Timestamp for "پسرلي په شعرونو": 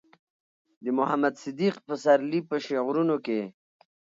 1.87-3.15